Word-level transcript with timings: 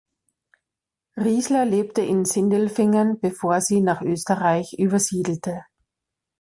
Riezler 1.15 1.63
lebte 1.63 2.01
in 2.01 2.25
Sindelfingen, 2.25 3.19
bevor 3.19 3.61
sie 3.61 3.81
nach 3.81 4.01
Österreich 4.01 4.73
übersiedelte. 4.79 5.63